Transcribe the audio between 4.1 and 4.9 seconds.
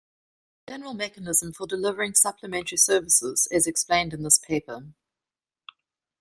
in this paper.